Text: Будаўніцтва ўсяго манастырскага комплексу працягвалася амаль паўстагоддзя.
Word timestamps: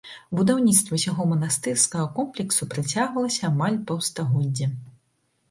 Будаўніцтва 0.37 0.93
ўсяго 0.99 1.27
манастырскага 1.33 2.07
комплексу 2.17 2.63
працягвалася 2.73 3.43
амаль 3.51 3.79
паўстагоддзя. 3.93 4.73